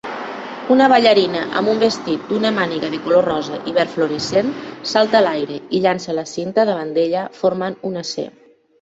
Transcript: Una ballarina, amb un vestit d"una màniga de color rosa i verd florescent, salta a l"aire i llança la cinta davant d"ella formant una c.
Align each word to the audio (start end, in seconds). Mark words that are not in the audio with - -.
Una 0.75 0.85
ballarina, 0.91 1.43
amb 1.61 1.71
un 1.73 1.81
vestit 1.83 2.23
d"una 2.31 2.51
màniga 2.55 2.89
de 2.95 3.01
color 3.05 3.29
rosa 3.33 3.61
i 3.73 3.75
verd 3.77 3.93
florescent, 3.99 4.51
salta 4.95 5.23
a 5.23 5.25
l"aire 5.29 5.61
i 5.81 5.87
llança 5.87 6.21
la 6.25 6.29
cinta 6.35 6.69
davant 6.75 6.95
d"ella 7.01 7.31
formant 7.45 7.83
una 7.95 8.09
c. 8.15 8.31